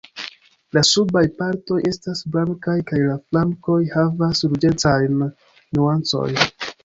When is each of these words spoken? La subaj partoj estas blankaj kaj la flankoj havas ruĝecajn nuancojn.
La 0.77 0.81
subaj 0.91 1.21
partoj 1.41 1.77
estas 1.89 2.21
blankaj 2.37 2.77
kaj 2.89 3.01
la 3.11 3.17
flankoj 3.27 3.77
havas 3.93 4.43
ruĝecajn 4.55 5.23
nuancojn. 5.25 6.43